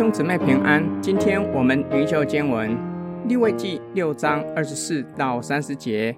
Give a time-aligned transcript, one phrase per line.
[0.00, 2.74] 兄姊妹平安，今天我们灵修经文
[3.28, 6.16] 利未记六章二十四到三十节。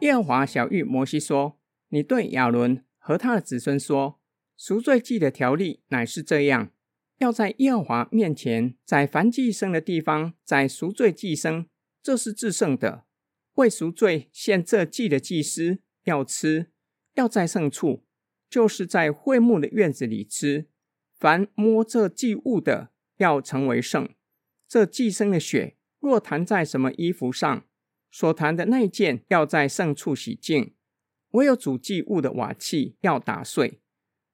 [0.00, 1.58] 耶和华小玉摩西说
[1.92, 4.18] ：“你对亚伦和他的子孙说，
[4.56, 6.70] 赎罪祭的条例乃是这样：
[7.18, 11.66] 要在耶和华面前，在燔祭生的地方在赎罪祭生，
[12.02, 13.04] 这是至圣的。
[13.56, 16.70] 为赎罪献这祭的祭司要吃，
[17.16, 18.04] 要在圣处，
[18.48, 20.68] 就是在会幕的院子里吃。”
[21.20, 24.08] 凡摸这祭物的，要成为圣。
[24.66, 27.64] 这祭牲的血若弹在什么衣服上，
[28.10, 30.74] 所弹的那件要在圣处洗净。
[31.32, 33.80] 唯有煮祭物的瓦器要打碎。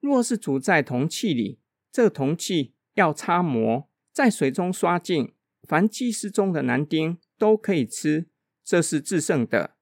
[0.01, 1.59] 若是煮在铜器里，
[1.91, 5.35] 这铜器要擦磨，在水中刷净。
[5.67, 8.29] 凡祭司中的男丁都可以吃，
[8.63, 9.77] 这是至圣的。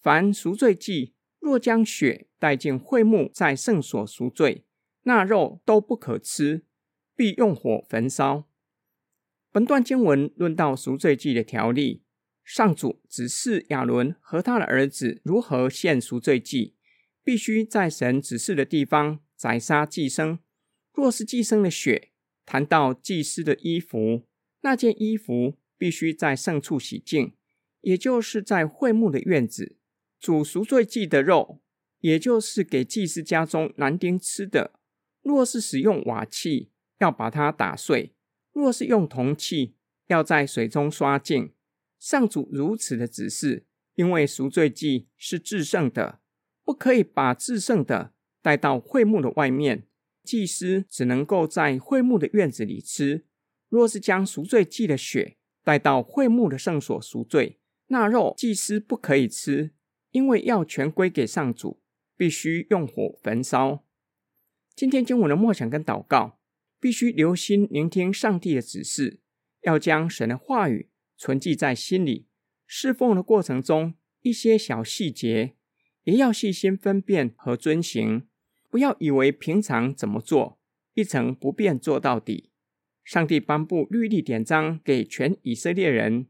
[0.00, 4.66] 凡赎罪祭，若将血带进会幕，在圣所赎罪。
[5.04, 6.64] 那肉都不可吃，
[7.14, 8.48] 必用火焚烧。
[9.50, 12.02] 本段经文论到赎罪祭的条例，
[12.42, 16.74] 上主指示亚伦和他的儿子如何献赎罪祭，
[17.22, 20.38] 必须在神指示的地方宰杀祭牲。
[20.92, 22.10] 若是祭牲的血
[22.44, 24.26] 谈到祭司的衣服，
[24.62, 27.34] 那件衣服必须在圣处洗净，
[27.82, 29.76] 也就是在会幕的院子。
[30.18, 31.60] 煮赎罪祭的肉，
[32.00, 34.72] 也就是给祭司家中男丁吃的。
[35.22, 36.71] 若是使用瓦器，
[37.02, 38.12] 要把它打碎；
[38.52, 39.74] 若是用铜器，
[40.06, 41.52] 要在水中刷净。
[41.98, 46.20] 上主如此的指示，因为赎罪祭是至圣的，
[46.64, 49.88] 不可以把至圣的带到会幕的外面。
[50.22, 53.26] 祭司只能够在会幕的院子里吃。
[53.68, 57.58] 若是将赎罪祭的血带到会幕的圣所赎罪，
[57.88, 59.72] 那肉祭司不可以吃，
[60.12, 61.82] 因为要全归给上主，
[62.16, 63.84] 必须用火焚烧。
[64.76, 66.38] 今天经文的默想跟祷告，
[66.82, 69.20] 必须留心聆听上帝的指示，
[69.60, 72.26] 要将神的话语存记在心里。
[72.66, 75.54] 侍奉的过程中，一些小细节
[76.02, 78.26] 也要细心分辨和遵行，
[78.68, 80.58] 不要以为平常怎么做，
[80.94, 82.50] 一成不变做到底。
[83.04, 86.26] 上帝颁布律例典章给全以色列人，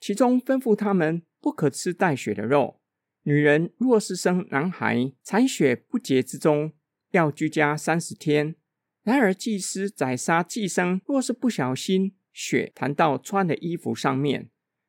[0.00, 2.80] 其中吩咐他们不可吃带血的肉。
[3.24, 6.72] 女人若是生男孩，产血不洁之中。
[7.10, 8.56] 要居家三十天。
[9.02, 14.48] 然而，祭司宰杀祭牲，若是不小心血弹到穿的衣服上面，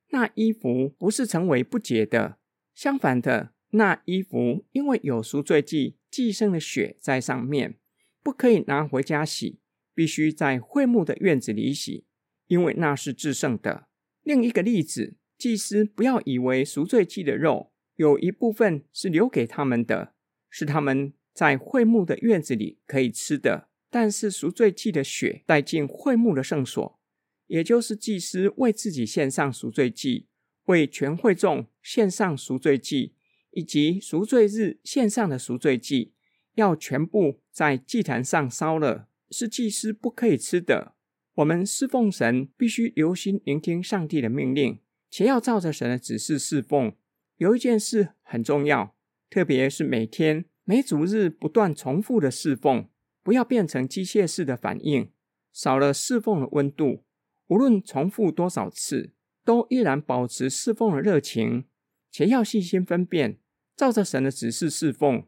[0.10, 2.38] 那衣服不是成为不洁的。
[2.76, 7.80] 相反的，那衣服因为有赎罪祭祭牲的血在上面，
[8.22, 9.60] 不可以拿回家洗，
[9.96, 12.06] 必须在会幕的院子里洗，
[12.48, 13.88] 因为那是至圣的。
[14.22, 20.14] 另一个例子，祭司不要以为赎罪祭的肉有一部分是留给他们的，
[20.50, 21.14] 是他们。
[21.34, 27.00] 在会幕的院子里可以吃的，但是赎罪祭的血带进会幕的圣所，
[27.46, 30.26] 也就是祭司为自己献上赎罪祭，
[30.64, 33.14] 为全会众献上赎罪祭，
[33.52, 36.16] 以及赎罪日献上的赎罪祭，
[36.56, 40.96] 要全部在祭坛上烧了，是祭司不可以吃的。
[41.36, 44.80] 我们侍奉神，必须留心聆听上帝的命令，
[45.12, 46.96] 且要照着神的指示侍奉。
[47.38, 48.96] 有一件事很重要，
[49.30, 50.46] 特别是每天。
[50.66, 52.90] 每主日不断重复的侍奉，
[53.24, 55.10] 不要变成机械式的反应，
[55.52, 57.04] 少了侍奉的温度。
[57.48, 59.14] 无论重复多少次，
[59.44, 61.66] 都依然保持侍奉的热情，
[62.12, 63.40] 且要细心分辨，
[63.76, 65.26] 照着神的指示侍奉。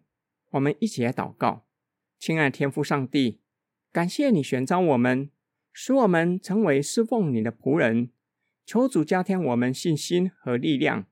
[0.52, 1.66] 我们一起来祷告，
[2.20, 3.40] 亲爱的天父上帝，
[3.92, 5.30] 感谢你选召我们，
[5.74, 8.10] 使我们成为侍奉你的仆人。
[8.66, 11.06] 求主加添我们信心和力量，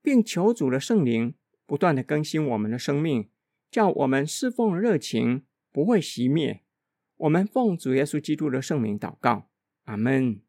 [0.00, 1.34] 并求主的圣灵
[1.66, 3.28] 不断的更新我们的生命。
[3.70, 5.44] 叫我们侍奉热情
[5.74, 6.60] 不会熄灭。
[7.16, 9.48] 我们奉主耶稣基督的圣名祷告，
[9.86, 10.40] 阿门。